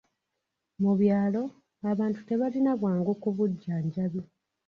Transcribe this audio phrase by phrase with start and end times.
[0.81, 1.41] Mu byalo,
[1.91, 4.21] abantu tebalina bwangu ku bujjanjabi.